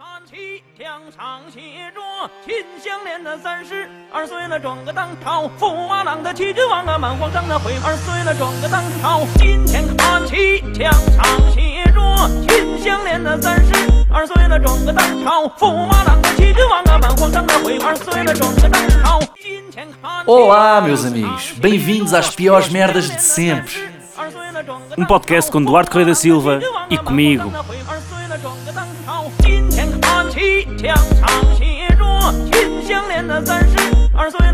[0.24, 1.60] 齐，墙上写
[1.92, 2.00] 着“
[2.46, 9.20] 秦香莲的三十二岁了，转个当朝；驸马郎的齐君王啊，满皇上的回二岁了，转个当朝。
[9.36, 12.00] 今天看齐，墙上写着“
[12.48, 13.74] 秦香莲的三十
[14.10, 19.20] 二岁了，转个当朝；驸马郎的齐君王啊，满皇上的回二岁了，转个当朝。
[19.38, 20.30] 今天看齐。
[20.30, 23.94] Olá, meus amigos, bem-vindos às piores merdas de sempre.
[24.96, 27.52] Um podcast com Duarte Correia da Silva e comigo.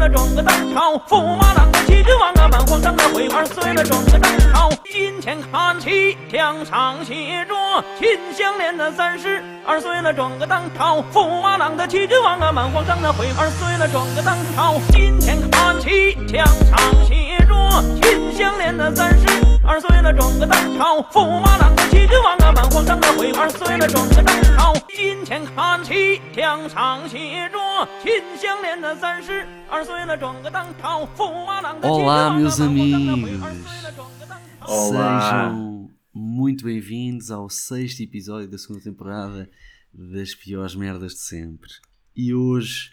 [0.10, 7.54] 赚个当朝，驸马郎的齐君王啊，满皇上的徽儿碎了；赚个当朝，金钱看齐，墙上写着
[8.00, 17.56] “秦香莲”的三十二岁；赚个当朝，驸马郎的齐君王啊，满皇上的徽儿碎了；赚个当朝，金钱看齐，墙上写着
[18.02, 19.47] “秦香莲”的三十。
[19.68, 22.66] Ở xuôi là trộn cái tăng khao Phụ ma nặng cái chi chứ vang à bản
[22.72, 26.20] hoàng sang là quỷ Ở xuôi là trộn cái tăng khao Chín thiên khan chi
[26.36, 27.20] Thiang sang xì
[27.54, 29.34] rùa Chín xiang liên là san sư
[29.68, 32.36] Ở xuôi là trộn cái tăng khao Phụ ma nặng cái chi chứ Olá, vang
[32.36, 33.44] à meus bản hoàng sang là quỷ amigos.
[33.44, 35.20] Ở xuôi là trộn cái tăng khao Olá.
[35.20, 39.48] Sejam muito bem-vindos ao sexto episódio da segunda temporada
[39.94, 41.70] das piores merdas de sempre.
[42.16, 42.92] E hoje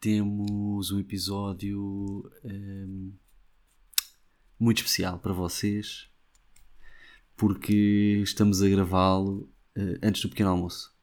[0.00, 1.80] temos um episódio
[2.44, 3.12] hum,
[4.58, 6.08] muito especial para vocês
[7.36, 10.94] porque estamos a gravá-lo eh, antes do pequeno almoço.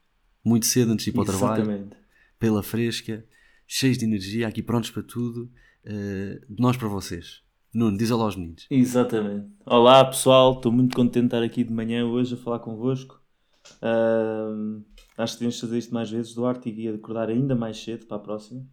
[0.44, 1.62] Muito cedo antes de ir para o trabalho.
[1.62, 1.96] Exatamente.
[2.40, 3.26] pela fresca,
[3.68, 5.50] cheios de energia, aqui prontos para tudo,
[5.86, 7.44] de nós para vocês.
[7.74, 8.68] Nuno, diz olá aos meninos.
[8.70, 9.48] Exatamente.
[9.66, 13.20] Olá pessoal, estou muito contente de estar aqui de manhã hoje a falar convosco.
[13.82, 14.84] Ahm,
[15.18, 18.20] acho que devemos fazer isto mais vezes, Duarte, e acordar ainda mais cedo para a
[18.20, 18.64] próxima.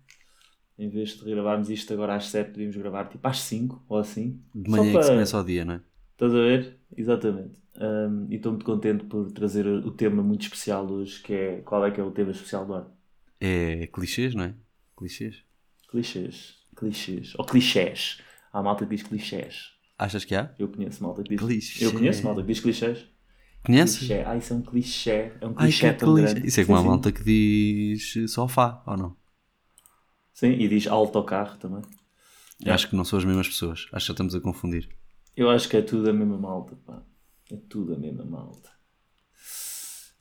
[0.81, 4.41] Em vez de gravarmos isto agora às 7, podíamos gravar tipo às 5 ou assim.
[4.55, 5.81] De manhã é que para- se começa o dia, não é?
[6.13, 6.77] Estás a ver?
[6.97, 7.61] Exatamente.
[7.77, 11.61] Ahm, e estou muito contente por trazer o tema muito especial hoje, que é.
[11.61, 12.91] Qual é que é o tema especial do ano?
[13.39, 14.55] É clichês, não é?
[14.97, 15.43] Clichês.
[15.91, 16.55] Clichês.
[16.77, 17.35] Clichês.
[17.39, 18.21] Ou clichés.
[18.53, 19.73] Há malta que diz clichés.
[19.99, 20.55] Achas que há?
[20.59, 21.39] Eu conheço malta que diz.
[21.41, 21.85] Clichê.
[21.85, 23.07] Eu conheço malta que diz clichés.
[23.65, 23.99] Conheces?
[23.99, 24.23] Clichê.
[24.27, 25.11] Ah, isso é um clichê.
[25.41, 26.33] É um Ai, clichê que tão clichê.
[26.35, 26.49] grande.
[26.49, 29.20] Isso é como a malta que diz sofá, ou não?
[30.33, 31.83] Sim, e diz autocarro também.
[32.65, 33.87] Eu Acho que não são as mesmas pessoas.
[33.93, 34.89] Acho que já estamos a confundir.
[35.37, 37.03] Eu acho que é tudo a mesma malta, pá.
[37.51, 38.71] É tudo a mesma malta.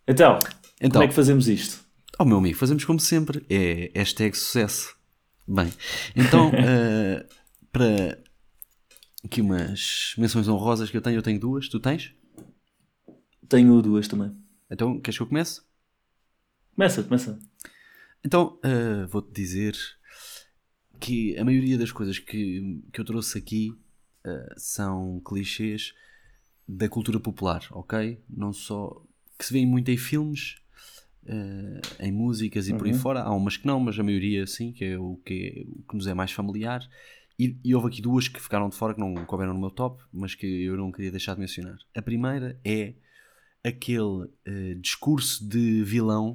[0.08, 0.40] Então,
[0.80, 1.84] Então, como é que fazemos isto?
[2.18, 3.46] oh meu amigo, fazemos como sempre.
[3.50, 4.96] É hashtag sucesso.
[5.47, 5.72] Bem,
[6.16, 7.26] então, eh,
[7.72, 8.22] para
[9.24, 11.68] aqui umas menções honrosas que eu tenho, eu tenho duas.
[11.70, 12.14] Tu tens?
[13.47, 14.36] Tenho duas também.
[14.70, 15.62] Então, queres que eu comece?
[16.76, 17.40] Começa, começa.
[18.24, 19.76] Então, eh, vou-te dizer
[21.00, 23.74] que a maioria das coisas que, que eu trouxe aqui
[24.26, 25.94] eh, são clichês
[26.68, 28.22] da cultura popular, ok?
[28.30, 29.02] Não só
[29.38, 30.58] que se vêem muito em filmes,
[31.26, 33.22] eh, em músicas e por aí fora.
[33.22, 36.08] Há umas que não, mas a maioria sim, que é o que, o que nos
[36.08, 36.88] é mais familiar.
[37.40, 40.04] E, e houve aqui duas que ficaram de fora, que não couberam no meu top,
[40.12, 41.78] mas que eu não queria deixar de mencionar.
[41.96, 42.96] A primeira é
[43.64, 46.32] aquele eh, discurso de vilão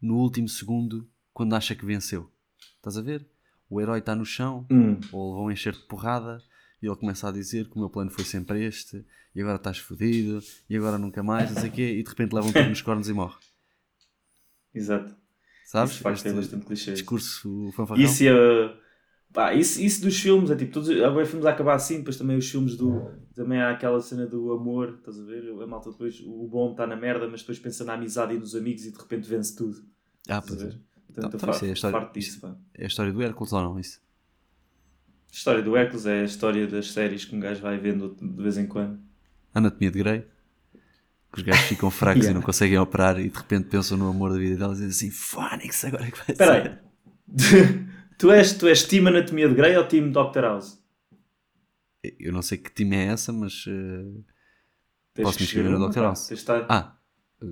[0.00, 2.30] no último segundo quando acha que venceu.
[2.76, 3.26] Estás a ver?
[3.70, 4.98] O herói está no chão, Hum.
[5.12, 6.38] ou um enxerto de porrada,
[6.82, 9.04] e ele começa a dizer que o meu plano foi sempre este,
[9.34, 12.32] e agora estás fodido, e agora nunca mais, não sei o quê, e de repente
[12.34, 13.36] leva um tiro nos cornos e morre.
[14.74, 15.14] Exato.
[15.66, 15.94] Sabes?
[15.94, 16.92] Isso, é Este bastante clichê.
[16.92, 18.02] discurso fanfarrão.
[18.04, 18.76] Isso, é,
[19.32, 22.36] pá, isso, isso dos filmes, é tipo, todos, agora filmes a acabar assim, depois também
[22.36, 23.10] os filmes do.
[23.34, 25.50] Também há aquela cena do amor, estás a ver?
[25.60, 28.54] A malta depois, o bom está na merda, mas depois pensa na amizade e nos
[28.54, 29.82] amigos e de repente vence tudo.
[30.28, 30.72] Ah, pois é.
[31.14, 32.56] Portanto, é a história- farto disso, pá.
[32.74, 33.78] É a história do Hércules ou não?
[33.78, 34.00] Isso?
[35.30, 38.42] A história do Hércules é a história das séries que um gajo vai vendo de
[38.42, 38.98] vez em quando.
[39.52, 40.26] Anatomia de Grey.
[41.32, 42.38] Que os gajos ficam fracos e Yeah.
[42.38, 45.16] não conseguem operar e de repente pensam no amor da vida delas e dizem assim:
[45.16, 46.70] Fónix, agora é que vai Espera ser.
[46.70, 47.86] aí.
[48.18, 50.40] tu, és, tu és Team Anatomia de Grey ou Team Dr.
[50.42, 50.78] House?
[52.20, 53.64] Eu não sei que time é essa, mas.
[55.14, 56.00] Tens Posso me inscrever no Dr.
[56.00, 56.28] House?
[56.68, 56.96] Ah,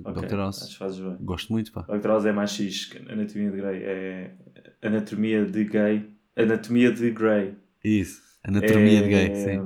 [0.01, 0.35] Dr.
[0.37, 1.17] Bem.
[1.21, 1.81] Gosto muito, pá.
[1.83, 2.07] Dr.
[2.07, 3.83] House é mais X que Anatomia de Grey.
[3.83, 4.35] É
[4.81, 6.09] Anatomia de Gay.
[6.35, 7.55] Anatomia de Grey.
[7.83, 8.21] Isso.
[8.43, 9.57] Anatomia de gay, É, sim.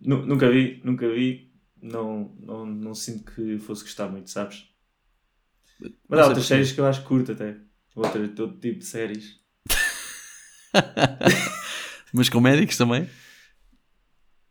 [0.00, 1.50] nu- Nunca vi, nunca vi.
[1.80, 4.68] Não, não, não sinto que fosse gostar muito, sabes?
[5.80, 7.56] Mas Não há sei outras séries que eu acho curto até.
[7.96, 9.40] Outro, todo tipo de séries.
[12.12, 13.08] Mas com médicos também?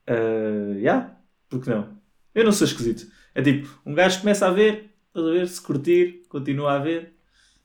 [0.09, 1.15] Uh, yeah,
[1.49, 1.97] porque não?
[2.33, 3.09] Eu não sou esquisito.
[3.33, 7.13] É tipo, um gajo começa a ver, estás a ver, se curtir, continua a ver.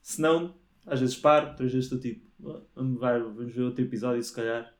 [0.03, 0.55] Se não,
[0.85, 4.33] às vezes paro, outras vezes estou tipo, "Ah, vamos, vai, vamos ver outro episódio se
[4.33, 4.75] calhar.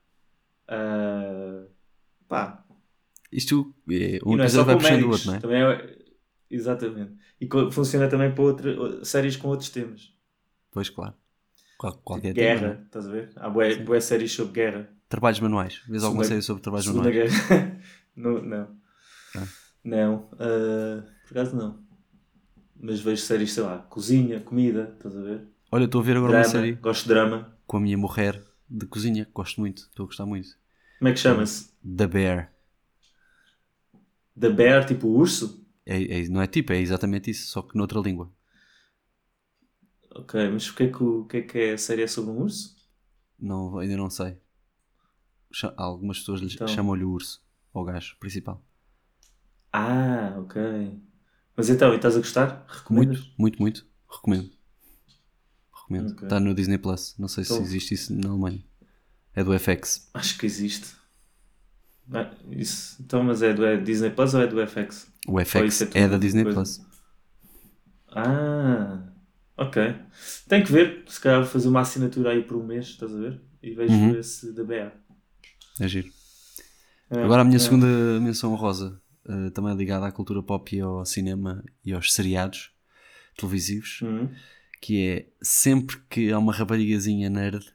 [0.69, 1.67] Uh,
[2.27, 2.63] pá,
[3.31, 5.39] Isto, é, um é só episódio vai com puxando o outro, não é?
[5.39, 5.97] também é,
[6.49, 7.13] Exatamente.
[7.41, 10.13] E funciona também para outra, séries com outros temas.
[10.71, 11.13] Pois, claro.
[11.77, 12.81] Qual- qualquer guerra, tema, né?
[12.85, 13.29] estás a ver?
[13.35, 14.89] Há boas, séries sobre guerra.
[15.09, 15.81] Trabalhos manuais.
[15.87, 17.13] Vês alguma série sobre trabalhos manuais?
[17.13, 17.81] Guerra.
[18.15, 18.41] não.
[18.41, 18.77] Não.
[19.35, 19.47] Ah.
[19.83, 20.29] Não.
[20.39, 21.86] ah, por acaso não.
[22.79, 25.47] Mas vejo séries, sei lá, cozinha, comida, estás a ver?
[25.71, 27.57] Olha, estou a ver agora drama, uma série gosto de drama.
[27.67, 30.57] com a minha mulher de cozinha, gosto muito, estou a gostar muito.
[30.99, 31.71] Como é que chama-se?
[31.83, 32.51] The Bear.
[34.39, 35.65] The Bear, tipo o urso?
[35.85, 38.31] É, é- não é tipo, é exatamente isso, só que noutra língua.
[40.11, 42.07] Ok, mas o que é que, o, o que, é, que é a série é
[42.07, 42.75] sobre um urso?
[43.39, 44.37] Não, ainda não sei.
[45.75, 46.67] Algumas pessoas Então.
[46.67, 48.63] chamam-lhe o urso, ao gajo principal.
[49.71, 50.55] Ah, ok.
[51.57, 52.65] Mas então, e estás a gostar?
[52.69, 53.17] Recomendas?
[53.17, 53.85] Muito, muito, muito.
[54.09, 54.51] Recomendo.
[55.73, 56.11] Recomendo.
[56.11, 56.23] Ok.
[56.23, 57.15] Está no Disney Plus.
[57.17, 57.63] Não sei se Então.
[57.65, 58.63] existe isso na Alemanha.
[59.33, 60.09] É do FX.
[60.13, 60.95] Acho que existe.
[62.13, 62.95] Ah, isso.
[63.01, 65.07] Então, mas é do é Disney Plus ou é do FX?
[65.27, 66.55] O FX é é, da Disney coisa.
[66.61, 66.81] Plus.
[68.15, 69.03] Ah,
[69.57, 69.95] ok.
[70.47, 71.03] Tenho que ver.
[71.07, 73.41] Se calhar vou fazer uma assinatura aí por um mês, estás a ver?
[73.61, 74.15] E vejo Uhum.
[74.19, 74.93] esse da BA.
[75.79, 76.09] É giro.
[77.09, 77.59] É, Agora a minha é.
[77.59, 77.85] segunda
[78.19, 82.71] menção rosa, eh, também ligada à cultura pop e ao cinema e aos seriados
[83.37, 84.29] televisivos, Uhum.
[84.81, 87.65] que é sempre que há uma raparigazinha nerd,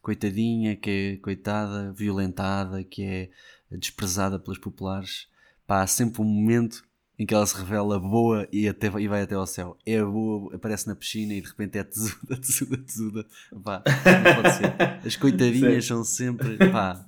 [0.00, 3.30] coitadinha, que é coitada, violentada, que é
[3.76, 5.28] desprezada pelos populares,
[5.66, 6.84] pá, há sempre um momento
[7.22, 9.78] em que ela se revela boa e, até, e vai até ao céu.
[9.86, 13.26] É boa, aparece na piscina e de repente é tesuda, tesuda, tesuda.
[13.62, 15.06] Pá, não pode ser.
[15.06, 17.06] As coitadinhas são sempre, pá,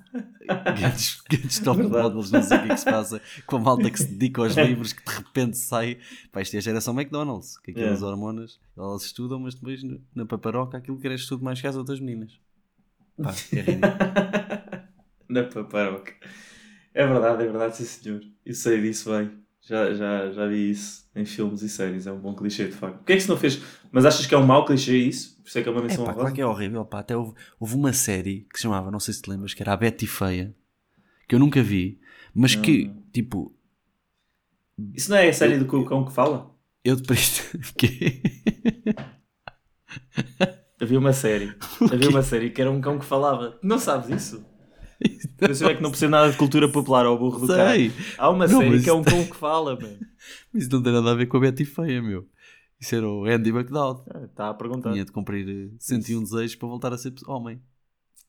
[0.73, 3.91] grandes, grandes top models, não sei o que é que se passa com a malta
[3.91, 5.97] que se dedica aos livros, que de repente sai.
[6.31, 8.07] Pá, isto é a geração McDonald's, que aquelas Yeah.
[8.07, 9.81] hormonas, elas estudam, mas depois
[10.15, 12.39] na paparoca aquilo cresce tudo mais que as outras meninas.
[13.21, 13.93] Pá, é ridículo.
[15.27, 16.13] Na paparoca.
[16.93, 18.21] É verdade, é verdade, sim senhor.
[18.45, 19.44] Eu sei disso bem.
[19.67, 22.05] Já, já, já vi isso em filmes e séries.
[22.05, 23.01] É um bom clichê, de facto.
[23.01, 23.59] O que é que se não fez?
[23.91, 25.35] Mas achas que é um mau clichê isso?
[25.41, 26.19] Por isso é que é uma É menção pá, honrosa?
[26.19, 26.99] claro que é horrível, pá.
[26.99, 29.73] Até houve, houve uma série que se chamava, não sei se te lembras, que era
[29.73, 30.55] a Betty Feia,
[31.27, 31.99] que eu nunca vi,
[32.33, 33.55] mas que, tipo,
[34.93, 36.53] Isso não é a série do cão que fala?
[36.83, 37.51] eu depois.
[37.75, 38.21] que?
[40.79, 41.55] Havia uma série.
[41.91, 43.57] Havia uma série que era um cão que falava.
[43.63, 44.45] Não sabes isso?
[45.53, 47.89] Sei é que não percebo nada de cultura popular ao burro do Sei.
[47.89, 48.05] cara.
[48.17, 49.97] Há uma Não, série que é um cão que fala, mano.
[50.53, 52.27] Mas isso não tem nada a ver com a Betty Feia, meu.
[52.79, 54.03] Isso era o Andy McDowell.
[54.29, 54.91] Está a perguntar.
[54.91, 57.61] Tinha de cumprir eh, 101 desejos para voltar a ser homem.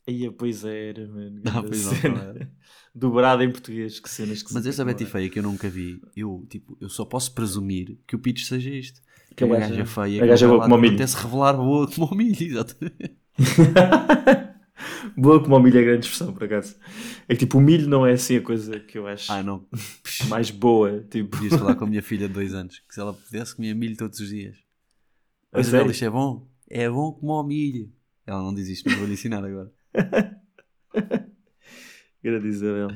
[0.08, 1.42] Aí, pois era, mano.
[1.46, 2.50] Ah, pois não, era.
[2.94, 3.98] Dobrado em português.
[3.98, 7.04] Que cenas que Mas essa Betty Feia que eu nunca vi, eu, tipo, eu só
[7.04, 9.00] posso presumir que o pitch seja isto.
[9.30, 10.18] Que Que a gaja- feia.
[10.18, 10.92] a que gaja é boa como milho.
[10.92, 13.16] repente se revelar boa como o milho, exatamente.
[15.16, 16.76] Boa como o milho é grande expressão, por acaso.
[17.26, 19.66] É que tipo, o milho não é assim a coisa que eu acho Ah, não.
[20.28, 21.00] mais boa.
[21.10, 23.74] Tipo, Podias falar com a minha filha de dois anos, que se ela pudesse comia
[23.74, 24.56] milho todos os dias.
[25.52, 25.84] A Mas sério?
[25.84, 26.46] ela isto é bom?
[26.68, 27.90] É bom como o milho.
[28.26, 29.72] Ela não diz isto, mas vou-lhe ensinar agora.
[32.22, 32.88] grande Isabel.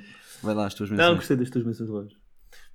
[0.43, 1.17] Vai lá as tuas Não, menções.
[1.17, 2.13] gostei das tuas menções rosas.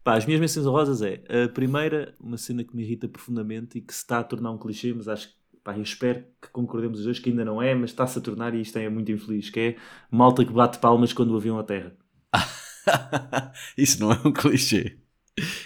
[0.04, 3.82] Pá, as minhas menções rosas é a primeira, uma cena que me irrita profundamente e
[3.82, 7.00] que se está a tornar um clichê, mas acho que pá, eu espero que concordemos
[7.00, 9.50] os dois que ainda não é, mas está-se a tornar e isto é muito infeliz,
[9.50, 9.76] que é
[10.10, 11.92] malta que bate palmas quando o avião aterra.
[13.78, 14.98] Isso não é um clichê.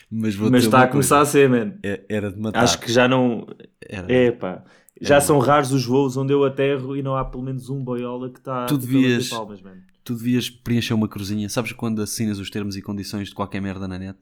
[0.09, 1.31] Mas, mas está a começar a coisa.
[1.31, 1.73] ser, man.
[1.83, 2.63] É- Era de matar.
[2.63, 3.45] Acho que já não.
[3.81, 4.11] Era.
[4.11, 4.63] É pá.
[4.99, 5.21] Já Era.
[5.23, 8.39] são raros os voos onde eu aterro e não há pelo menos um boiola que
[8.39, 9.77] está Tu a bater devias- palmas, man.
[10.03, 11.47] Tu devias preencher uma cruzinha.
[11.49, 14.17] Sabes quando assinas os termos e condições de qualquer merda na net?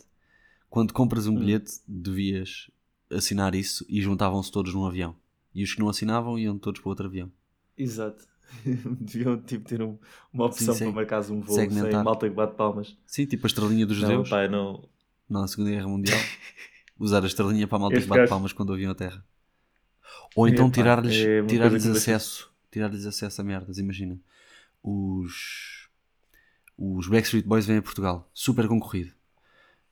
[0.69, 1.39] Quando compras um Hum.
[1.39, 2.69] bilhete, devias
[3.09, 5.15] assinar isso e juntavam-se todos num avião.
[5.57, 7.31] E os que não assinavam iam todos para outro avião.
[7.77, 8.23] Exato.
[9.01, 9.97] Deviam tipo, ter um-
[10.31, 10.95] uma opção Sim, para sim.
[10.95, 12.03] marcares um voo sem Segmentar.
[12.03, 12.95] malta que bate palmas.
[13.07, 14.87] Sim, tipo a estrelinha dos Não, judeus pá, não.
[15.27, 16.17] na Segunda Guerra Mundial.
[16.99, 19.25] Usar a estrelinha para a malta que bate gajo- palmas quando o avião aterra.
[20.35, 22.51] Ou então tirar-lhes é tirar acesso.
[22.71, 24.19] Tirar-lhes acesso a merdas, imagina.
[24.83, 25.89] Os,
[26.77, 29.11] os Backstreet Boys vêm a Portugal, super concorrido.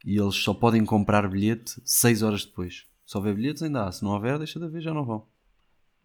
[0.06, 2.86] E eles só podem comprar bilhete 6 horas depois.
[3.06, 5.26] Se houver bilhetes ainda há, se não houver, deixa de haver, já não vão.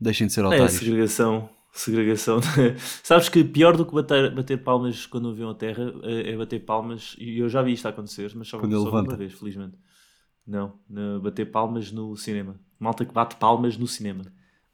[0.01, 0.73] Deixem de ser É, otários.
[0.73, 1.51] segregação.
[1.73, 2.41] Segregação.
[3.05, 6.61] Sabes que pior do que bater, bater palmas quando o avião aterra é é bater
[6.65, 9.77] palmas, e eu já vi isto acontecer, mas só, só uma vez, felizmente.
[10.47, 12.59] Não, no- bater palmas no cinema.
[12.79, 14.25] Malta que bate palmas no cinema.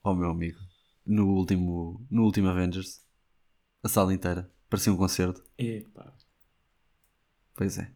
[0.03, 0.59] Oh meu amigo,
[1.05, 3.01] no último, no último Avengers,
[3.83, 5.43] a sala inteira, parecia um concerto.
[5.59, 6.15] Epá,
[7.55, 7.91] Pois é.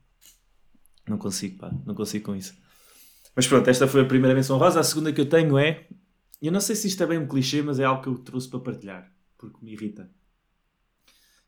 [1.09, 2.55] não consigo, pá, não consigo com isso.
[3.37, 4.81] Mas pronto, esta foi a primeira menção rosa.
[4.81, 5.87] A segunda que eu tenho é.
[6.41, 8.49] Eu não sei se isto é bem um clichê, mas é algo que eu trouxe
[8.49, 10.11] para partilhar, porque me irrita.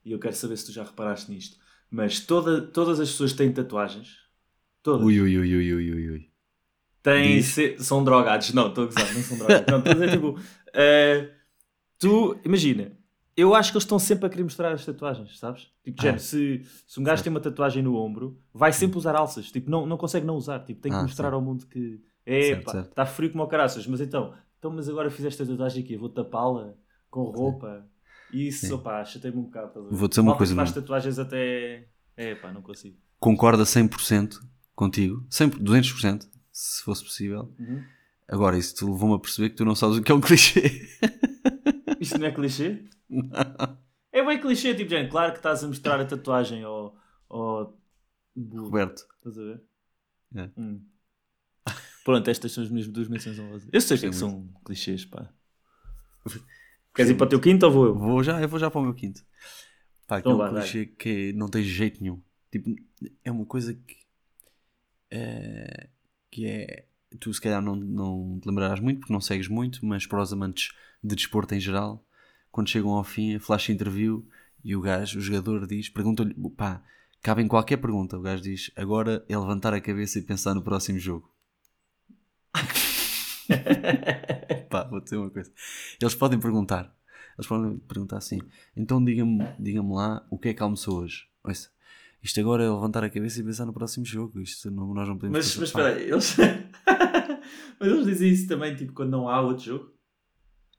[0.04, 1.56] E eu quero saber se tu já reparaste nisto.
[1.90, 4.16] Mas toda, todas as pessoas têm tatuagens,
[4.82, 6.30] todas, Ui, ui, ui, ui, ui, ui, ui.
[7.02, 8.52] têm se- são drogados.
[8.52, 9.66] Não, estou a gozar, não são drogados.
[9.68, 10.38] Não, estou a dizer tipo.
[10.74, 11.30] eh,
[11.98, 12.92] tu, imagina,
[13.36, 15.70] eu acho que eles estão sempre a querer mostrar as tatuagens, sabes?
[15.84, 16.02] Tipo, Ah.
[16.02, 19.50] género, se, se um gajo tem uma tatuagem no ombro, vai sempre usar alças.
[19.52, 20.60] Tipo, não, não consegue não usar.
[20.60, 22.02] Tipo, tem que Ah, mostrar ao mundo que.
[22.24, 22.88] É, Certo, certo.
[22.90, 23.86] está frio como o caraças.
[23.86, 26.72] Mas então, então, mas agora fizeste a tatuagem aqui, vou tapá-la
[27.10, 27.84] com roupa.
[28.32, 29.88] E isso, opá, chatei-me um bocado.
[29.90, 30.80] Vou dizer uma Malta coisa, faz Nuno.
[30.80, 31.88] tatuagens até.
[32.16, 32.96] É, pá, não consigo.
[33.18, 34.36] Concorda 100%
[34.72, 37.52] contigo, 100, 200%, se fosse possível.
[37.58, 37.82] Uhum.
[38.28, 40.88] Agora, isso te levou-me a perceber que tu não sabes o que é um clichê.
[41.98, 42.84] Isto não é clichê?
[44.12, 46.96] É bem clichê, tipo, gente, claro que estás a mostrar a tatuagem ao.
[47.28, 47.76] ao...
[48.54, 49.04] Roberto.
[49.18, 49.62] Estás a ver?
[50.36, 50.50] É.
[50.56, 50.80] Hum.
[52.04, 53.68] Pronto, estas são as minhas duas menções honrosas.
[53.72, 55.30] Eu sei que, é que são clichês, pá.
[56.94, 57.94] Queres ir para o teu quinto ou vou eu?
[57.94, 59.24] Vou já, eu vou já para o meu quinto.
[60.06, 62.20] Pá, Então aquele vá, clichê que não tem jeito nenhum.
[62.50, 62.74] Tipo,
[63.24, 63.96] é uma coisa que.
[65.10, 65.88] é,
[66.30, 66.86] que é.
[67.20, 70.32] Tu se calhar não, não te lembrarás muito, porque não segues muito, mas para os
[70.32, 72.04] amantes de desporto em geral,
[72.50, 74.26] quando chegam ao fim, a flash interview
[74.64, 76.82] e o gajo, o jogador diz, pergunta-lhe, pá,
[77.22, 78.18] cabe em qualquer pergunta.
[78.18, 81.31] O gajo diz, agora é levantar a cabeça e pensar no próximo jogo.
[84.70, 85.50] Pá, vou dizer uma coisa.
[86.00, 86.94] Eles podem perguntar.
[87.36, 88.38] Eles podem perguntar assim.
[88.76, 91.26] Então diga-me diga lá o que é que almoçou hoje.
[91.44, 91.70] Ouça,
[92.22, 94.40] isto agora é levantar a cabeça e pensar no próximo jogo.
[94.40, 96.36] Isto não, nós não podemos Mas, mas espera aí, eles.
[97.80, 99.92] mas eles dizem isso também, tipo, quando não há outro jogo.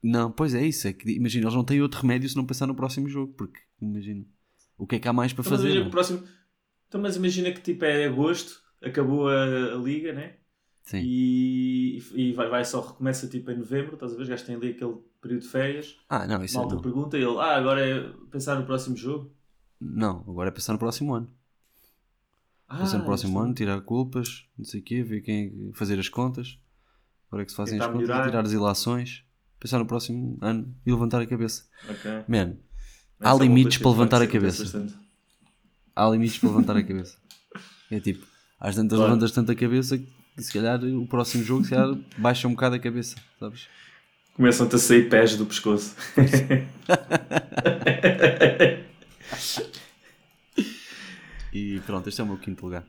[0.02, 0.88] Não, pois é isso.
[0.88, 3.34] É que, imagina, eles não têm outro remédio se não pensar no próximo jogo.
[3.34, 4.26] Porque, imagina,
[4.78, 5.70] o que é que há mais para Então, mas fazer?
[5.70, 5.90] imagina não?
[5.90, 6.28] que o próximo...
[6.88, 10.38] então, mas imagina que tipo é agosto, acabou a, a liga, né?
[10.84, 11.00] Sim.
[11.04, 14.24] E, e vai, vai só recomeça tipo em novembro, estás a ver?
[14.24, 15.96] Os gajos têm ali aquele período de férias.
[16.10, 16.82] Ah, não, isso é Malta não.
[16.82, 19.32] pergunta e ele, ah, agora é pensar no próximo jogo.
[19.80, 21.30] Não, agora é pensar no próximo ano.
[22.68, 26.00] Pensar no Ah, próximo isto- ano, tirar culpas, não sei o quê, ver quem fazer
[26.00, 26.58] as contas.
[27.28, 28.26] Agora é que se fazem Tentar as contas, melhorar.
[28.30, 29.24] tirar as ilações,
[29.60, 31.64] pensar no próximo ano e levantar a cabeça.
[31.90, 32.12] Ok.
[32.28, 32.58] Man,
[33.20, 34.64] Mas Há limites para levantar a cabeça.
[34.64, 34.94] bastante.
[35.96, 37.18] há limites para levantar a cabeça.
[37.92, 38.26] É tipo,
[38.60, 39.12] às tantas Claro.
[39.14, 42.76] levantas tanto a cabeça que se calhar o próximo jogo se calhar baixa um bocado
[42.76, 43.68] a cabeça, sabes?
[44.34, 45.96] Começam-te a sair pés do pescoço.
[51.52, 52.86] E pronto, este é o meu quinto lugar.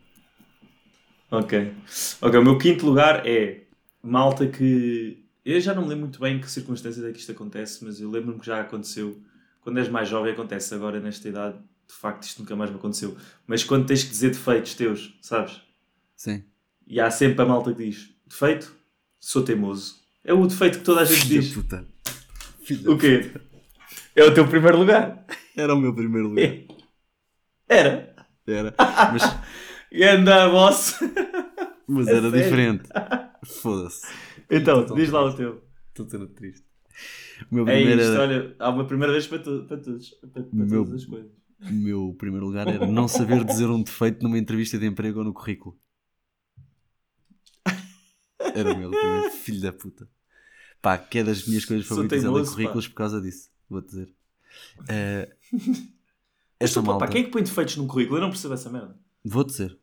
[1.31, 1.75] ok.
[2.21, 3.65] Ok, o meu quinto lugar é
[4.03, 5.23] malta que.
[5.45, 8.01] Eu já não me lembro muito bem em que circunstâncias é que isto acontece, mas
[8.01, 9.21] eu lembro-me que já aconteceu.
[9.61, 11.59] Quando és mais jovem, acontece agora nesta idade.
[11.87, 13.17] De facto, isto nunca mais me aconteceu.
[13.47, 15.61] Mas quando tens que dizer defeitos teus, sabes?
[16.17, 16.43] Sim.
[16.87, 18.75] E há sempre a malta que diz: defeito,
[19.21, 19.97] sou teimoso.
[20.25, 21.53] É o defeito que toda a gente Filho diz.
[21.55, 21.87] puta.
[22.65, 23.31] Filho da O quê?
[24.17, 25.27] É o teu primeiro lugar.
[25.57, 26.51] Era o meu primeiro lugar.
[27.69, 28.15] Era.
[28.47, 28.75] Era.
[29.13, 29.23] Mas,
[29.91, 30.99] E anda, boss.
[31.87, 32.45] mas É era sério?
[32.45, 32.89] diferente.
[33.45, 34.07] Foda-se.
[34.51, 35.37] Então, diz lá o triste.
[35.39, 35.63] teu.
[35.91, 36.65] Estou sendo triste.
[37.51, 40.11] O meu É primeiro, isto, era- olha, há uma primeira vez para, tu, para todos.
[40.33, 41.31] Para, para Meu- todas as coisas.
[41.63, 45.25] o meu primeiro lugar era não saber dizer um defeito numa entrevista de emprego ou
[45.25, 45.77] no currículo.
[48.59, 50.09] Era o meu primeiro filho da puta.
[50.81, 52.57] Pá, que é das minhas coisas Sou favoritas é ler teimoso, pá.
[52.57, 53.51] currículos por causa disso.
[53.69, 54.09] Vou dizer.
[54.89, 55.29] Eh,
[56.61, 57.07] esta pá, malta.
[57.07, 58.19] pá, quem é que põe defeitos num currículo?
[58.19, 58.95] Eu não percebo essa merda.
[59.25, 59.77] Vou dizer.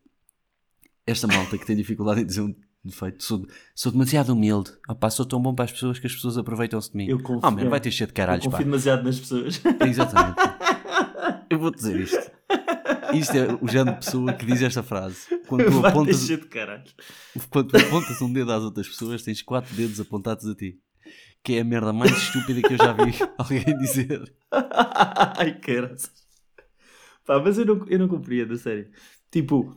[1.06, 3.24] Esta malta que tem dificuldade em dizer um defeito.
[3.24, 4.70] Sou, sou demasiado humilde.
[4.88, 7.08] Opá, sou tão bom para as pessoas que as pessoas aproveitam-se de mim.
[7.08, 8.50] Eu confio- Oh, man, vai ter cheio de Eu caralhos, pá.
[8.52, 9.60] confio demasiado nas pessoas.
[9.86, 10.38] Exatamente.
[11.50, 12.30] Eu vou dizer isto.
[13.14, 15.26] Isto é o género de pessoa que diz esta frase.
[15.56, 16.84] Quando tu, apontas, cheio de caralho.
[17.50, 20.78] quando tu apontas um dedo às outras pessoas, tens quatro dedos apontados a ti.
[21.44, 24.32] Que é a merda mais estúpida que eu já vi alguém dizer.
[25.36, 26.10] Ai, caras.
[27.24, 28.90] Pá, mas eu não, eu não compreendo, a sério.
[29.30, 29.76] Tipo,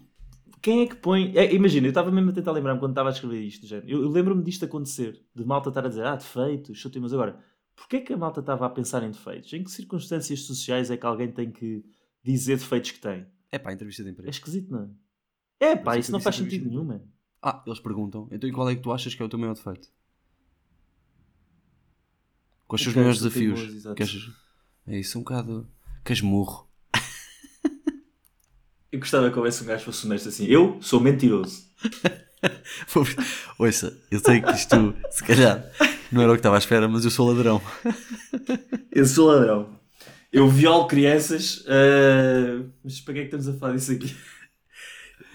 [0.61, 1.31] quem é que põe.
[1.35, 3.87] é, imagina, eu estava mesmo a tentar lembrar-me quando estava a escrever isto, género.
[3.89, 7.39] Eu, eu lembro-me disto acontecer, de malta estar a dizer, ah, defeitos, chutei, mas agora,
[7.75, 9.51] porquê é que a malta estava a pensar em defeitos?
[9.53, 11.83] Em que circunstâncias sociais é que alguém tem que
[12.23, 13.25] dizer defeitos que tem?
[13.51, 14.29] É pá, entrevista de É emprego.
[14.29, 14.87] esquisito, não é?
[15.59, 17.01] É, pá, isso não entrevista faz sentido nenhum, man.
[17.41, 18.27] Ah, eles perguntam.
[18.31, 19.87] Então e qual é que tu achas que é o teu maior defeito?
[22.67, 23.93] Quais são os maiores desafios?
[23.95, 24.29] Que achas?
[24.87, 25.67] É isso, um bocado
[26.03, 26.67] casmurro.
[28.91, 30.45] Eu gostava que houvesse um gajo que fosse honesto assim.
[30.45, 31.69] Eu sou mentiroso.
[33.57, 35.65] Ouça, eu sei que isto, se calhar,
[36.11, 37.59] não era o que estava à espera, mas eu sou ladrão.
[38.91, 39.79] Eu sou ladrão.
[40.31, 41.65] Eu violo crianças.
[41.67, 44.15] ah, Mas para que é que estamos a falar disso aqui?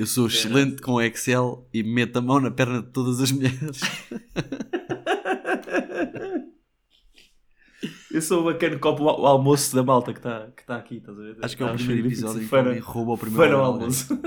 [0.00, 3.80] Eu sou excelente com Excel e meto a mão na perna de todas as mulheres.
[8.10, 11.18] Eu sou o bacana copo o almoço da malta que está que tá aqui, estás
[11.18, 11.36] a ver?
[11.42, 13.62] Acho que é o Tá, primeiro episódio que alguém rouba o primeiro Foi no lugar
[13.62, 13.82] a alguém.
[13.82, 14.18] almoço.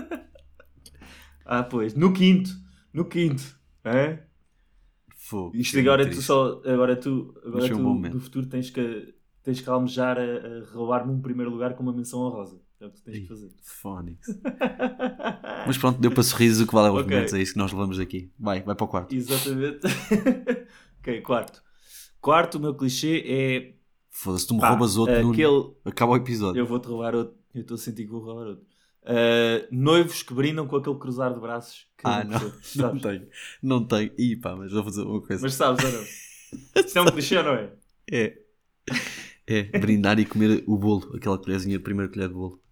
[1.44, 1.96] ah, pois.
[1.96, 2.52] No quinto.
[2.94, 3.42] No quinto.
[3.84, 4.20] Hã?
[5.18, 5.58] Fogo.
[5.58, 6.20] Isto agora triste.
[6.20, 6.62] tu só.
[6.68, 11.12] Agora tu, agora um tu no futuro tens que, tens que almejar a, a roubar-me
[11.12, 12.62] um primeiro lugar com uma menção honrosa.
[12.84, 13.50] É o que tens que fazer.
[13.62, 14.28] Fónix.
[15.66, 17.10] Mas pronto, deu para sorrisos o que vale aos Ok.
[17.10, 18.30] momentos, é isso que nós levamos aqui.
[18.38, 19.16] Vai, vai para o quarto.
[19.16, 19.88] Exatamente.
[21.00, 21.64] ok, quarto.
[22.20, 23.74] Quarto, o meu clichê é.
[24.10, 25.72] Foda-se, tu me pá, roubas outro aquele.
[25.86, 26.60] Acaba o episódio.
[26.60, 27.36] Eu vou-te roubar outro.
[27.56, 28.66] Eu estou a sentir que vou roubar outro.
[29.04, 31.88] Uh, noivos que brindam com aquele cruzar de braços.
[32.04, 32.40] Ah, não,
[32.76, 33.28] não tenho.
[33.62, 34.12] Não tenho.
[34.18, 35.42] Ih, pá, mas vou fazer uma coisa.
[35.42, 36.04] Mas sabes ou não?
[36.96, 37.72] É um clichê não é?
[38.12, 38.38] É.
[39.46, 42.63] É, brindar e comer o bolo, aquela colherzinha, a primeira colher de bolo.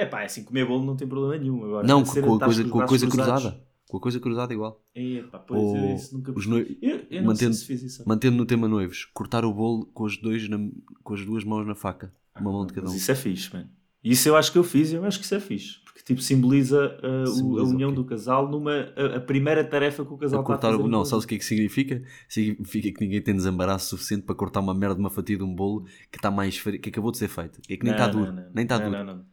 [0.00, 1.62] É pá, assim, comer bolo não tem problema nenhum.
[1.64, 3.42] Agora, não, com, com a coisa, os com a coisa cruzados.
[3.42, 3.64] cruzada.
[3.88, 4.82] Com a coisa cruzada igual.
[4.94, 8.04] É, pá, pois Ou eu isso nunca os Eu, eu mantendo- se fiz isso.
[8.06, 10.70] Mantendo no tema noivos, cortar o bolo com as, dois na-
[11.02, 12.12] com as duas mãos na faca.
[12.40, 12.94] Uma mão de cada um.
[12.94, 13.68] isso é fixe, mano.
[14.02, 15.80] Isso eu acho que eu fiz e eu acho que isso é fixe.
[15.84, 20.12] Porque tipo simboliza, uh, Simboliza a união do casal numa a, a primeira tarefa que
[20.14, 20.82] o casal A está a fazer.
[20.84, 22.02] o Não, sabes o que é que significa?
[22.26, 25.54] Significa que ninguém tem desembaraço suficiente para cortar uma merda de uma fatia de um
[25.54, 27.60] bolo que está mais que acabou de ser feito.
[27.68, 28.32] É que nem está duro.
[28.32, 28.44] não.
[28.54, 28.90] Nem está duro.
[28.90, 29.24] não, não.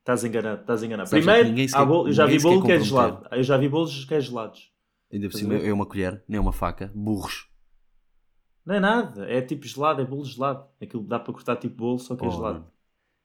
[0.00, 1.08] Estás enganado, estás enganado.
[1.08, 3.26] Sabes Primeiro, que ninguém se há quer- bolo- eu já vi bolo que é gelado.
[3.30, 4.70] Eu já vi bolos que é gelados.
[5.12, 6.90] Ainda por cima é uma colher, nem uma faca.
[6.94, 7.48] Burros.
[8.64, 10.64] Não é nada, é tipo gelado, é bolo gelado.
[10.80, 12.54] Aquilo dá para cortar tipo bolo, só que é Oh, gelado.
[12.60, 12.72] mano.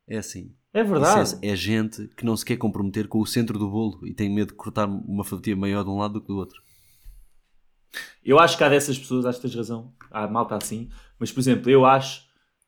[0.07, 0.53] É assim.
[0.73, 1.37] É verdade.
[1.41, 4.29] É, é gente que não se quer comprometer com o centro do bolo e tem
[4.29, 6.61] medo de cortar uma fatia maior de um lado do que do outro.
[8.23, 9.93] Eu acho que há dessas pessoas, acho que tens razão.
[10.11, 10.89] Há malta assim.
[11.17, 12.24] Mas, por exemplo, eu acho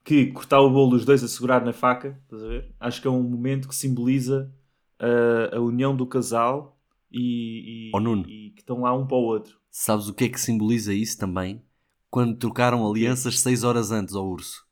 [0.07, 2.73] que cortar o bolo os dois a segurar na faca, estás a ver?
[2.79, 4.49] Acho que é um momento que simboliza
[5.01, 6.79] uh, a união do casal
[7.11, 8.25] e, e, Oh, Nuno.
[8.27, 9.57] e que estão lá um para o outro.
[9.69, 11.61] Sabes o que é que simboliza isso também?
[12.09, 14.65] Quando trocaram alianças 6 horas antes ao urso.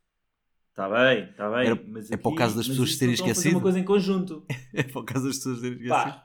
[0.69, 1.65] Está bem, está bem.
[1.67, 3.55] Era- mas é para o aqui- caso das pessoas isto terem a fazer esquecido.
[3.55, 4.45] uma coisa em conjunto.
[4.73, 6.23] É por causa das pessoas terem Pá,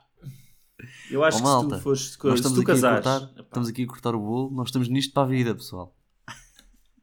[1.11, 3.03] eu acho Oh, que malta, se tu fores, Nós se estamos tu aqui, a casares,
[3.05, 5.95] cortar, epá, estamos aqui a cortar o bolo, nós estamos nisto para a vida, pessoal.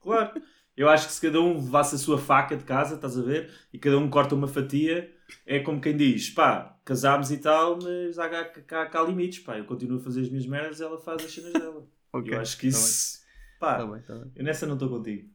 [0.01, 0.38] Claro.
[0.79, 3.51] Eu acho que se cada um levasse a sua faca de casa, estás a ver?
[3.73, 5.11] E cada um corta uma fatia,
[5.45, 9.59] é como quem diz, pá, casámos e tal, mas há, há, há, há limites, pá.
[9.59, 11.85] Eu continuo a fazer as minhas merdas, ela faz as cenas dela.
[12.15, 13.19] eu acho que tá isso,
[13.59, 14.31] pá, bem, tá bem.
[14.37, 15.29] eu nessa não estou contigo.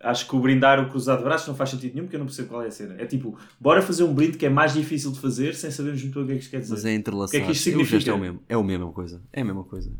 [0.00, 2.26] Acho que o brindar o cruzado de braços não faz sentido nenhum, porque eu não
[2.26, 2.94] percebo qual é a cena.
[2.98, 6.18] É tipo, bora fazer um brinde que é mais difícil de fazer, sem sabermos muito
[6.18, 6.72] o que é que isto quer dizer.
[6.72, 7.28] Mas é entrelaçado.
[7.28, 8.10] O que é que isto gesto significa?
[8.10, 8.42] É o mesmo.
[8.48, 9.22] É a mesma coisa.
[9.32, 9.94] É a mesma coisa.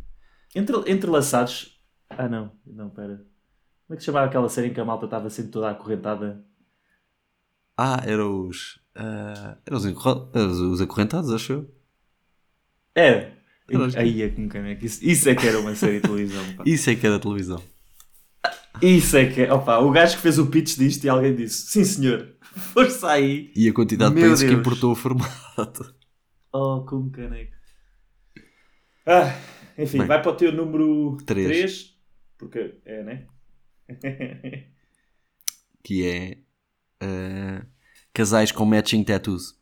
[0.54, 1.78] Entre, entrelaçados.
[2.08, 3.27] Ah, não, não, pera.
[3.88, 6.44] Como é que se chamava aquela série em que a malta estava sempre toda acorrentada?
[7.76, 8.78] Ah, eram os.
[8.94, 11.74] ah, eram os, eram os acorrentados, acho eu.
[12.94, 13.32] É.
[13.66, 14.84] Que- Aí é como caneco.
[14.84, 16.42] Isso, isso é que era uma série de televisão.
[16.56, 16.62] Pá.
[16.66, 17.62] Isso é que era televisão.
[18.80, 19.52] Isso é que é.
[19.52, 23.52] Opa, o gajo que fez o pitch disto e alguém disse: Sim, senhor, força aí.
[23.56, 24.60] E a quantidade de Meu países que Deus.
[24.60, 25.94] importou o formato.
[26.52, 27.52] Oh, como caneco.
[29.06, 29.34] Ah,
[29.76, 30.06] enfim, Bem.
[30.06, 31.46] vai para o teu número Três.
[31.48, 31.94] 3.
[32.38, 33.26] Porque é, né?
[35.82, 36.38] Que é.
[37.00, 37.66] ah,
[38.12, 39.58] casais com matching tattoos.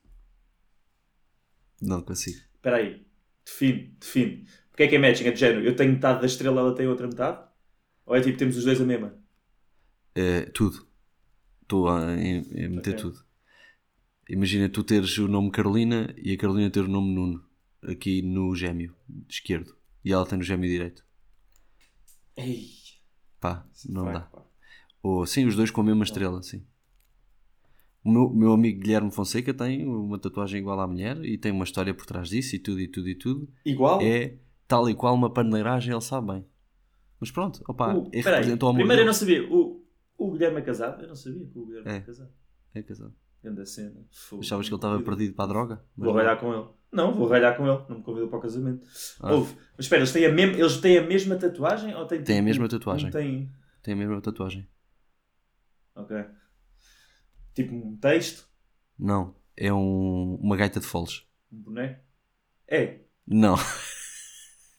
[1.80, 2.40] Não consigo.
[2.56, 3.06] Espera aí.
[3.44, 4.46] Define, define.
[4.70, 5.24] Porque é que é matching?
[5.26, 5.64] É de género.
[5.64, 7.46] Eu tenho metade da estrela, ela tem outra metade?
[8.06, 9.18] Ou é tipo, temos os dois a mesma?
[10.14, 10.86] É, tudo.
[11.62, 12.96] Estou a, a meter Ok.
[12.96, 13.24] tudo.
[14.28, 17.44] Imagina tu teres o nome Carolina e a Carolina ter o nome Nuno
[17.82, 18.94] aqui no gêmeo
[19.28, 21.04] esquerdo e ela tem no gêmeo direito.
[22.36, 22.85] Ei.
[23.54, 24.20] Pá, não dá.
[24.20, 24.42] pá.
[25.02, 26.64] Ou sim, os dois com a mesma estrela, sim.
[28.04, 31.64] O meu, meu amigo Guilherme Fonseca tem uma tatuagem igual à mulher e tem uma
[31.64, 33.48] história por trás disso e tudo e tudo e tudo.
[33.64, 34.00] Igual?
[34.00, 34.36] É
[34.68, 36.46] tal e qual uma paneleiragem, ele sabe bem.
[37.20, 37.62] Mas pronto,
[37.96, 38.22] Uh, é
[38.70, 39.42] amor Primeiro eu não sabia.
[39.52, 39.84] O,
[40.18, 41.02] o Guilherme é casado?
[41.02, 41.96] Eu não sabia que o Guilherme É.
[41.96, 42.30] é casado.
[42.74, 43.14] É casado.
[43.42, 44.04] Grande cena.
[44.10, 44.42] Fogo.
[44.42, 45.84] Achavas que ele estava perdido para a droga?
[45.96, 46.14] Vou não.
[46.14, 46.66] ralhar com ele.
[46.92, 47.82] Não, vou ralhar com ele.
[47.88, 48.86] Não me convidou para o casamento.
[49.20, 49.32] Ah.
[49.34, 49.54] Ouve.
[49.76, 51.94] Mas espera, eles têm, a mem- eles têm a mesma tatuagem?
[51.94, 53.10] Ou têm, Tem a mesma tatuagem.
[53.10, 53.50] tem...
[53.82, 54.66] Tem a mesma tatuagem.
[55.94, 56.16] Ok.
[57.54, 58.46] Tipo um texto?
[58.98, 61.24] Não, é um, uma gaita de foles.
[61.52, 62.00] Um boneco?
[62.68, 63.00] É.
[63.26, 63.56] Não.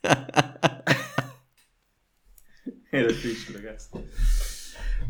[2.91, 3.89] Era fixe, por acaso.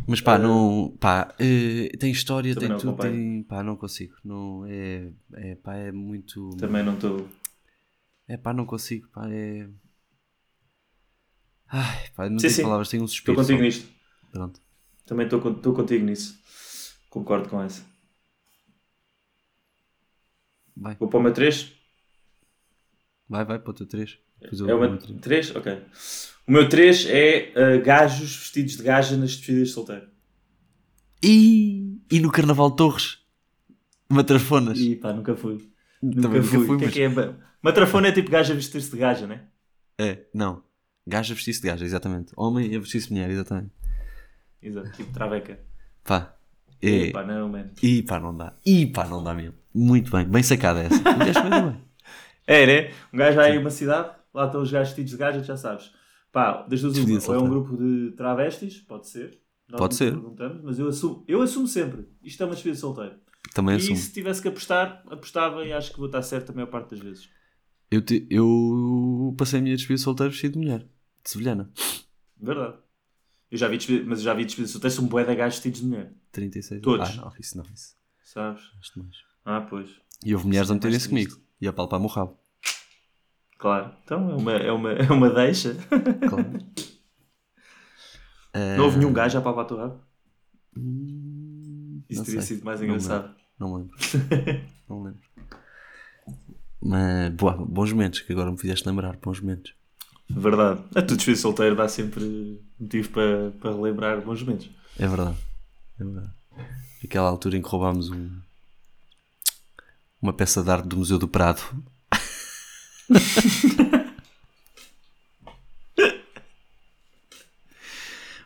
[0.07, 0.95] Mas pá, não.
[0.99, 2.91] Pá, eh, tem história, Também tem não tudo.
[2.91, 3.13] acompanho.
[3.13, 4.15] Tem, pá, não consigo.
[4.23, 6.49] Não, é, é, pá, é muito.
[6.57, 7.27] Também não estou...
[8.27, 9.09] É pá, não consigo.
[9.09, 9.67] Pá, é.
[11.67, 12.63] Ai, pá, não Sim, tenho sim.
[12.63, 13.35] palavras, tenho um Estou suspiro.
[13.35, 13.63] contigo só.
[13.63, 13.87] nisto.
[14.31, 14.61] Pronto.
[15.05, 16.37] Também estou con- estou contigo nisso.
[17.09, 17.83] Concordo com essa.
[20.75, 21.71] Vai, Vou para o meu 3?
[23.29, 24.19] vai, vai para o teu 3.
[24.41, 25.55] Depois eu É o meu para o 3?
[25.55, 25.81] Ok.
[26.47, 30.07] O meu 3 é uh, gajos vestidos de gaja nas despedidas de solteiro.
[31.23, 33.17] E, e no Carnaval de Torres?
[34.09, 34.79] Matrafonas.
[34.79, 35.57] E pá, nunca fui.
[36.01, 36.75] Também Nunca fui.
[36.75, 37.35] O que é mas- que é?
[37.61, 39.41] Matrafona é tipo gaja vestir-se de gaja, né?
[39.97, 40.63] É, não.
[41.05, 42.31] Gajo a vestir-se de gajo, exatamente.
[42.37, 43.71] Homem a vestir-se de mulher, exatamente.
[44.61, 45.59] Exato, tipo traveca.
[46.03, 46.35] Pá.
[46.81, 47.07] É.
[47.07, 47.71] Epá, não, man.
[47.81, 48.53] E pá, não dá.
[48.65, 49.55] E pá, não dá mesmo.
[49.73, 50.95] Muito bem, bem sacada essa.
[51.17, 51.81] Fizeste muito bem.
[52.45, 52.93] É, né?
[53.11, 55.91] Um gajo vai a uma cidade, lá estão os gajos vestidos de gajo, já sabes.
[56.31, 57.49] Pá, das duas uma, ou é um solteiro.
[57.49, 59.39] grupo de travestis, pode ser.
[59.67, 60.11] Nós Pode ser.
[60.13, 62.07] perguntamos, mas eu assumo, eu assumo sempre.
[62.23, 63.15] Isto é uma despedida de solteiro.
[63.53, 63.97] Também e assumo.
[63.97, 66.99] se tivesse que apostar, apostava e acho que vou estar certo a maior parte das
[66.99, 67.29] vezes.
[67.91, 70.79] Eu, te- eu passei a minha despedida solteira vestido de mulher.
[71.23, 71.69] De sevilhana.
[72.39, 72.77] Verdade.
[73.49, 75.35] Eu já vi despedida, mas eu já vi despedida de solteiro, são um bué de
[75.35, 76.13] gajos vestidos de mulher.
[76.31, 77.09] 36 Todos.
[77.09, 77.95] Ah, não, isso não, isso.
[78.23, 78.61] Sabes?
[78.95, 79.15] Mais.
[79.45, 79.89] Ah, pois.
[80.23, 81.37] E houve mulheres a é meterem-se comigo.
[81.59, 82.37] E a palpar-me o rabo.
[83.57, 83.91] Claro.
[84.03, 85.75] Então é uma, é uma, é uma deixa.
[86.29, 86.59] Claro.
[88.77, 89.99] Não houve nenhum gajo a palpar o rabo?
[90.75, 92.55] Hum, Isso não teria sei.
[92.57, 93.35] sido mais Não engraçado.
[93.59, 93.95] Não me lembro.
[94.89, 95.21] não me lembro.
[96.81, 99.15] Mas, boa, bons momentos, que agora me fizeste lembrar.
[99.17, 99.73] Bons momentos.
[100.29, 100.81] Verdade.
[100.95, 104.69] A tua despedida de solteiro dá sempre motivo para, para relembrar bons momentos.
[104.97, 105.37] É verdade.
[105.99, 106.31] É verdade.
[107.03, 108.29] Aquela altura em que roubámos um,
[110.19, 111.61] uma peça de arte do Museu do Prado.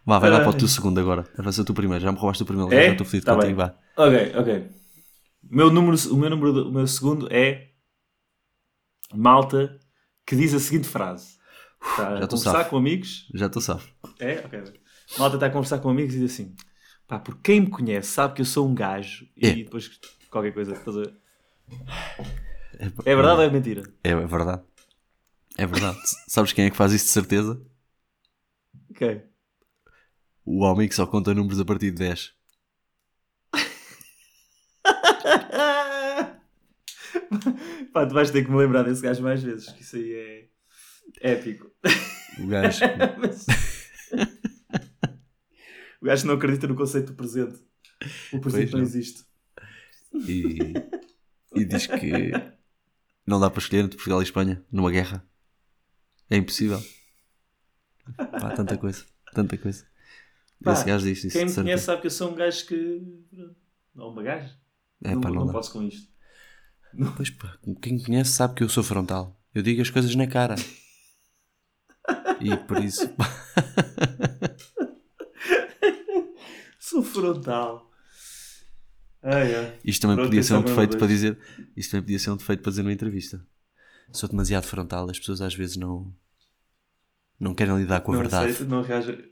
[0.06, 1.28] Vá, vai lá para o teu segundo agora.
[1.38, 2.04] Vai ser o teu primeiro.
[2.04, 2.74] Já me roubaste o primeiro.
[2.74, 2.86] É?
[2.88, 3.58] Já estou fedido Tá contigo.
[3.58, 3.76] Vá.
[3.97, 4.69] Ok, ok.
[5.50, 7.69] O meu número, o meu número, o meu segundo é
[9.13, 9.80] malta
[10.26, 11.38] que diz a seguinte frase.
[11.84, 12.69] Está já a conversar safo.
[12.71, 13.28] com amigos.
[13.34, 13.88] Já estou safo.
[14.19, 14.39] É?
[14.45, 14.63] Ok.
[15.19, 16.56] Malta está a conversar com amigos e diz assim:
[17.08, 19.26] pá, porque quem me conhece sabe que eu sou um gajo.
[19.38, 19.54] E É.
[19.54, 19.89] depois
[20.32, 20.74] qualquer coisa.
[20.74, 21.04] Estás a
[22.89, 22.93] ver?
[23.05, 23.83] É verdade ou é mentira?
[24.03, 24.63] É, é verdade.
[25.57, 25.97] É verdade.
[26.27, 27.61] Sabes quem é que faz isso de certeza?
[28.89, 29.23] Ok.
[30.45, 32.33] O homem que só conta números a partir de 10.
[37.93, 40.47] Pá, tu vais ter que me lembrar desse gajo mais vezes, que isso aí é
[41.33, 41.69] épico.
[42.39, 42.79] O gajo.
[43.19, 43.45] Mas-
[46.01, 47.59] o gajo não acredita no conceito do presente.
[48.33, 48.85] O presente não não.
[48.85, 49.23] existe.
[50.27, 50.73] e,
[51.55, 52.31] e diz que
[53.25, 55.25] não dá para escolher entre Portugal e Espanha numa guerra.
[56.29, 56.81] É impossível.
[58.15, 59.86] Pá, tanta coisa, tanta coisa.
[60.63, 61.31] Pá, Esse gajo diz isso.
[61.38, 61.63] Quem me certeza.
[61.63, 63.01] conhece sabe que eu sou um gajo que.
[63.93, 64.53] Não, uma gajo.
[65.03, 66.10] É, não pá, não, não posso com isto.
[67.15, 69.39] Pois pá, quem me conhece sabe que eu sou frontal.
[69.53, 70.55] Eu digo as coisas na cara.
[72.41, 73.10] E por isso.
[76.79, 77.90] Sou frontal.
[79.23, 79.79] Ai, ai.
[79.84, 81.38] Isto também Pronto, podia ser é um meu defeito para dizer.
[81.75, 83.45] Isto também podia ser um defeito para dizer numa entrevista.
[84.12, 86.13] Sou demasiado frontal, as pessoas às vezes não.
[87.39, 88.53] Não querem lidar com a não verdade.
[88.53, 89.31] aceito, não reage.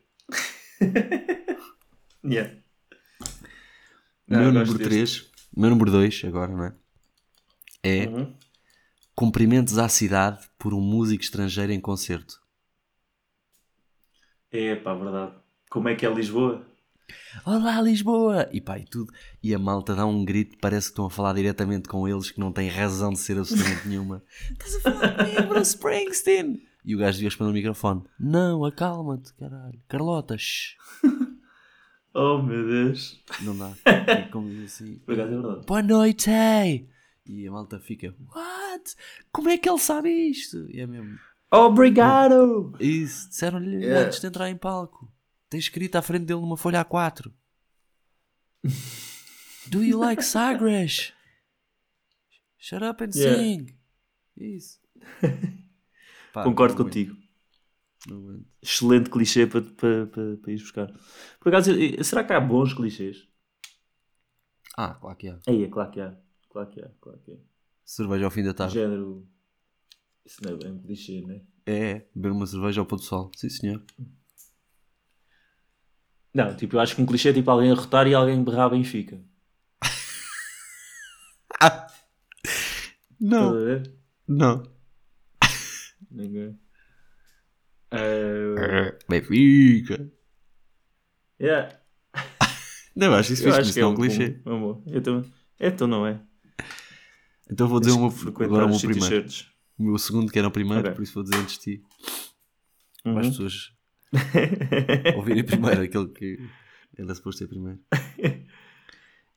[2.24, 2.50] yeah.
[4.28, 5.22] O meu Não, eu número gosto 3,
[5.56, 6.74] o meu número 2 agora, não é?
[7.84, 8.34] É Uhum.
[9.16, 12.42] cumprimentos à cidade por um músico estrangeiro em concerto.
[14.52, 15.36] É pá, verdade.
[15.70, 16.66] Como é que é Lisboa?
[17.46, 18.48] Olá Lisboa!
[18.52, 19.12] E pá, e tudo.
[19.44, 22.40] E a malta dá um grito, parece que estão a falar diretamente com eles que
[22.40, 24.24] não têm razão de ser absolutamente nenhuma.
[24.52, 26.62] Estás a falar comigo, Bruce Springsteen!
[26.86, 29.80] E o gajo devia responder no microfone: Não, acalma-te, caralho.
[29.88, 30.76] Carlota, shh.
[32.12, 33.24] Oh meu Deus.
[33.42, 33.72] Não dá.
[33.86, 35.64] E como diz assim: é verdade.
[35.68, 36.32] Boa noite!
[37.24, 38.96] E a malta fica: What?
[39.32, 40.66] Como é que ele sabe isto?
[40.72, 41.20] E é mesmo.
[41.52, 42.74] Obrigado!
[42.80, 44.08] Isso, disseram-lhe Yeah.
[44.08, 45.08] antes de entrar em palco.
[45.50, 47.32] Tem escrito à frente dele numa folha A4.
[49.68, 51.14] Do you like Sagres?
[52.58, 53.38] Shut up and Yeah.
[53.42, 53.80] sing.
[54.38, 54.80] Isso.
[56.34, 57.16] Pá, Concordo não contigo.
[58.08, 58.44] não.
[58.62, 60.88] Excelente clichê para, para, para, para ir buscar.
[61.40, 61.72] Por acaso,
[62.04, 63.28] será que há bons clichês?
[64.78, 65.40] Ah, claro que há.
[65.48, 66.16] Aí, é claro que há.
[66.50, 67.38] Claro que há, claro que há.
[67.86, 68.74] Cerveja ao fim da tarde.
[68.76, 69.28] Género.
[70.26, 71.42] Isso não é um clichê, né?
[71.66, 73.32] É, beber uma cerveja ao pôr do sol.
[73.36, 73.84] Sim, senhor.
[76.46, 78.70] Não, tipo, eu acho que um clichê é tipo alguém a rotar e alguém berrar
[78.70, 79.20] Benfica.
[83.20, 83.54] Não,
[84.28, 84.64] não.
[86.10, 86.58] Ninguém.
[87.92, 90.10] Eh, Benfica.
[91.42, 91.76] yeah.
[92.96, 94.30] Não, acho isso fixe, isso é é um clichê.
[94.46, 94.84] bom- um bom.
[94.88, 95.34] Eu também.
[95.60, 96.20] Então não é.
[97.52, 99.26] Então vou dizer uma, agora o meu primeiro.
[99.78, 100.94] O meu segundo, que era o primeiro, Ok.
[100.96, 101.84] por isso vou dizer antes de ti.
[103.06, 103.14] Uhum.
[103.14, 103.72] Para as pessoas
[105.18, 106.40] ouvirem primeiro aquele que
[106.98, 107.80] era suposto ser primeiro.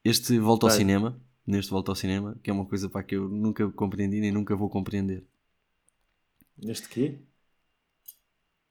[0.05, 3.29] Este volta ao cinema, neste volta ao cinema, que é uma coisa para que eu
[3.29, 5.25] nunca compreendi nem nunca vou compreender.
[6.57, 7.19] Neste quê?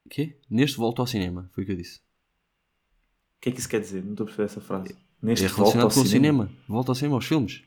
[0.10, 0.36] Quê?
[0.50, 2.00] Neste volta ao cinema, foi o que eu disse.
[2.00, 4.04] O que é que isso quer dizer?
[4.04, 4.94] Não estou a perceber essa frase.
[4.94, 6.46] É Neste volta relacionado ao com o cinema.
[6.46, 6.64] cinema.
[6.68, 7.64] Volta ao cinema, aos filmes.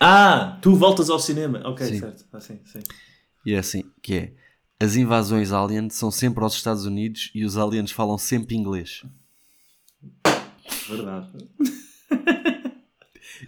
[0.00, 1.62] Ah, tu voltas ao cinema.
[1.64, 2.00] Ok, Sim.
[2.00, 2.24] certo.
[2.32, 2.80] Ah, sim, sim.
[3.44, 4.34] E é assim, que é
[4.82, 9.04] As invasões alien são sempre aos Estados Unidos e os aliens falam sempre inglês.
[10.88, 11.28] Verdade.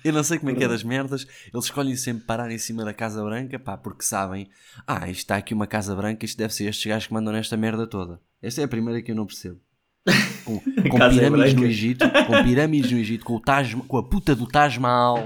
[0.05, 1.27] Eu não sei como é que é das merdas.
[1.53, 4.51] Eles escolhem sempre parar em cima da Casa Branca, pá, porque sabem,
[4.87, 7.57] ah, isto está aqui uma Casa Branca, isto deve ser estes gajos que mandam nesta
[7.57, 8.21] merda toda.
[8.42, 9.59] Esta é a primeira que eu não percebo.
[10.45, 11.64] Com, com Casa é pirâmides no.
[11.64, 15.25] Egito, com pirâmides no Egito, com, o Taj, com a puta do Taj Mahal,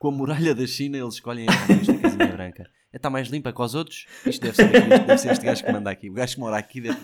[0.00, 2.75] com a muralha da China, eles escolhem esta casinha branca.
[2.96, 4.06] É, Está mais limpa que os outros?
[4.24, 6.08] Isto deve ser, aqui, deve ser este gajo que manda aqui.
[6.08, 6.98] O gajo que mora aqui deve,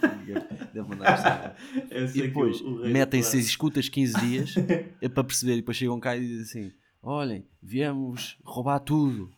[0.73, 2.17] deve mandar isto.
[2.19, 4.55] E depois metem-se escutas 15 dias
[5.03, 9.31] é para perceber e depois chegam cá e dizem assim: Olhem, viemos roubar tudo.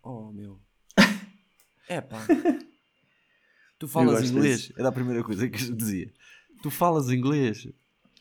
[0.00, 0.60] Oh meu,
[1.88, 2.24] é pá,
[3.78, 4.72] tu falas inglês?
[4.78, 6.12] Era a primeira coisa que eu dizia.
[6.62, 7.68] Tu falas inglês?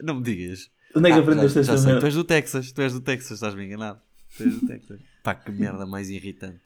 [0.01, 0.69] Não me digas.
[0.95, 1.99] Onde é que Ah, aprendeste esta merda?
[1.99, 4.01] tu és do Texas, tu és do Texas, estás-me enganado.
[4.35, 4.99] Tu és do Texas.
[5.23, 6.59] Pá, que merda mais irritante.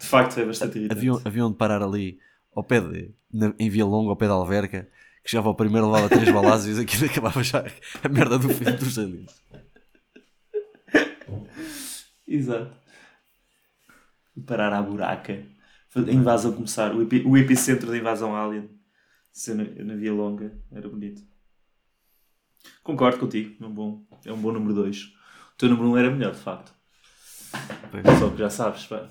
[0.00, 0.98] De facto, é bastante irritante.
[0.98, 2.18] Haviam, haviam de parar ali
[2.54, 4.88] ao pé de, na- em Via Longa, ao pé da Alverca,
[5.24, 7.64] que já ao primeiro levava três balazes e aquilo acabava já
[8.02, 9.42] a merda do fim dos aliens.
[12.26, 12.76] Exato.
[14.46, 15.44] Parar à buraca.
[15.94, 16.94] A invasão começar.
[16.94, 18.68] O, epi- o epicentro da invasão alien.
[19.32, 20.52] Ser na, Via Longa.
[20.70, 21.22] Era bonito.
[22.82, 23.56] Concordo contigo.
[23.62, 25.04] É um bom, é um bom número 2.
[25.04, 26.72] O teu número 1 um era melhor, de facto.
[28.18, 29.08] Só que já sabes, pá.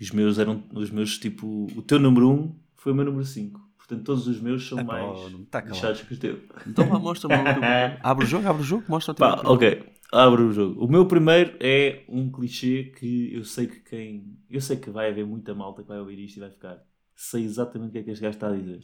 [0.00, 0.62] Os meus eram.
[0.72, 1.66] Os meus, tipo.
[1.76, 3.64] O teu número 1 um foi o meu número 5.
[3.76, 6.40] Portanto, todos os meus são mais tá lixados que os teus.
[6.66, 7.62] Então vá, mostra-me lá o teu
[8.02, 10.82] Abre o jogo, abre o jogo, mostra o teu Pá, ok, abre o jogo.
[10.82, 14.38] O meu primeiro é um clichê que eu sei que quem.
[14.48, 16.78] Eu sei que vai haver muita malta que vai ouvir isto e vai ficar.
[17.14, 18.80] Sei exatamente o que é que este gajo está a dizer.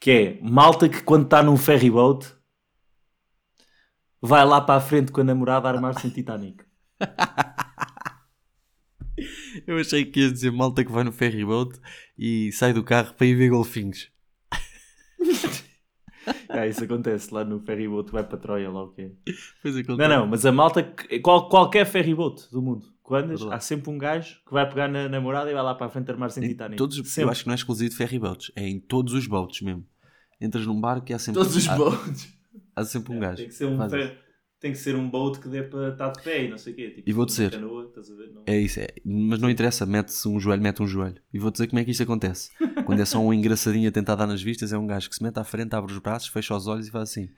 [0.00, 2.26] Que é malta que quando está num ferry boat
[4.20, 6.64] vai lá para a frente com a namorada a armar-se em Titanic.
[9.66, 11.78] Eu achei que ias dizer malta que vai no ferry boat
[12.18, 14.10] e sai do carro para ir ver golfinhos.
[16.48, 19.10] Ah, isso acontece lá no ferry boat, vai para Troia lá o que é.
[19.62, 23.26] Pois é, Não, não, mas a malta, que- qual, qualquer ferry boat do mundo, quando
[23.30, 25.90] andas, há sempre um gajo que vai pegar na namorada e vai lá para a
[25.90, 26.76] frente armar-se em Em Titanic.
[26.76, 29.60] todos, eu acho que não é exclusivo de ferry boats, é em todos os boats
[29.62, 29.86] mesmo.
[30.40, 32.28] Entras num barco e há sempre, Todos os há, boats.
[32.74, 33.36] há sempre um gajo.
[33.36, 34.25] Tem que ser um, Faz fer- isso.
[34.66, 36.76] Tem que ser um boat que dê para estar de pé e não sei o
[36.76, 36.90] quê.
[36.90, 38.30] Tipo, E vou dizer- Canoa, estás a ver?
[38.34, 38.42] Não.
[38.46, 38.88] É isso, é.
[39.04, 41.20] mas não interessa, mete-se um joelho, mete um joelho.
[41.32, 42.50] E vou dizer como é que isto acontece.
[42.84, 45.22] Quando é só um engraçadinho a tentar dar nas vistas, é um gajo que se
[45.22, 47.28] mete à frente, abre os braços, fecha os olhos e faz assim.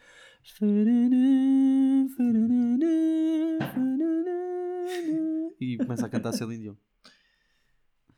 [5.60, 6.74] E começa a cantar Celine Dion.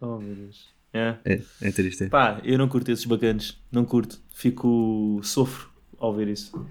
[0.00, 0.68] Oh meu Deus.
[0.92, 1.16] É.
[1.24, 2.04] É, é triste.
[2.04, 2.08] É.
[2.08, 3.60] Pá, eu não curto esses bacanas.
[3.70, 4.20] Não curto.
[4.34, 5.20] Fico.
[5.22, 6.66] sofro ao ver isso.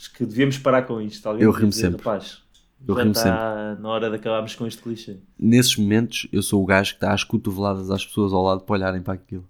[0.00, 1.26] Acho que devíamos parar com isto.
[1.26, 1.98] Alguém Eu rimo dizer, sempre.
[1.98, 2.42] Rapaz,
[2.88, 5.18] Eu rimo está na hora de acabarmos com este clichê.
[5.38, 8.76] Nesses momentos, eu sou o gajo que dá as cotoveladas às pessoas ao lado para
[8.76, 9.46] olharem para aquilo.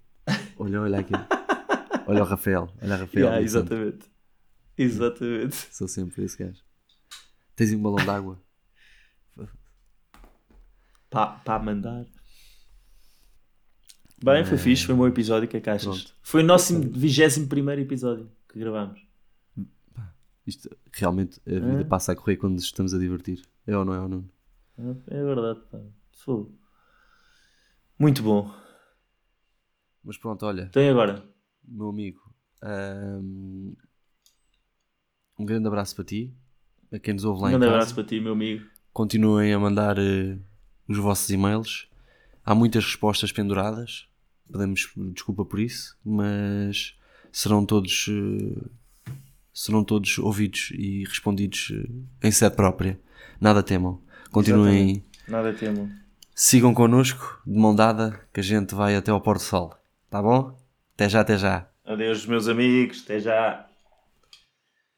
[0.59, 1.25] Olha, olha aquilo.
[2.07, 2.69] Olha o Rafael.
[2.83, 3.27] Olha o Rafael.
[3.27, 4.11] Yeah, exatamente.
[4.77, 5.57] Exatamente.
[5.71, 6.61] Sou sempre esse gajo.
[7.55, 8.43] Tens um balão de água?
[11.09, 12.05] Pá, pá, mandar.
[14.25, 15.49] Bem, foi fixe, foi um bom episódio.
[15.49, 15.85] Que é achas?
[15.85, 16.15] Pronto.
[16.21, 19.10] Foi o nosso 21 episódio que gravámos.
[20.51, 21.85] Isto, realmente, a vida É?
[21.85, 23.41] passa a correr quando estamos a divertir.
[23.67, 24.25] É ou não é ou não?
[25.07, 25.79] É verdade, pá.
[26.13, 26.53] Fogo.
[27.99, 28.51] Muito bom.
[30.03, 31.23] Mas pronto, olha, e agora?
[31.63, 32.21] meu amigo,
[32.65, 33.75] hum,
[35.39, 36.35] um grande abraço para ti,
[36.93, 37.77] a quem nos ouve lá Um em grande casa.
[37.77, 38.67] abraço para ti, meu amigo.
[38.93, 40.39] Continuem a mandar eh,
[40.89, 41.89] os vossos e-mails.
[42.45, 44.09] Há muitas respostas penduradas.
[44.51, 46.99] Pedimos desculpa por isso, mas
[47.31, 48.69] serão todos eh,
[49.53, 51.73] serão todos ouvidos e respondidos
[52.23, 52.99] eh, em sede própria.
[53.41, 54.01] Nada temam.
[54.31, 55.91] Continuem, Nada temo.
[56.35, 59.75] sigam connosco de mão dada que a gente vai até ao Porto Sol.
[60.09, 60.57] Tá bom?
[60.95, 61.69] Até já, até já.
[61.85, 63.03] Adeus, meus amigos.
[63.05, 63.67] Até já.